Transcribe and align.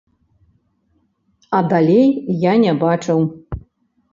А 1.57 1.61
далей 1.73 2.09
я 2.51 2.57
не 2.65 2.73
бачыў. 2.83 3.19